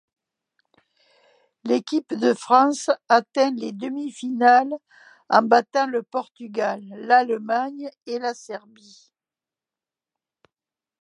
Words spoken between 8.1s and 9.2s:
la Serbie.